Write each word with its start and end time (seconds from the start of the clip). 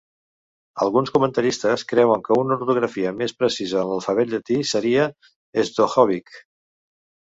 Alguns 0.85 1.11
comentaristes 1.17 1.83
creuen 1.91 2.25
que 2.29 2.39
una 2.45 2.57
ortografia 2.61 3.13
més 3.21 3.37
precisa 3.45 3.85
en 3.85 3.93
l'alfabet 3.93 4.35
llatí 4.35 4.61
seria 4.75 5.09
"Sdohobich". 5.69 6.39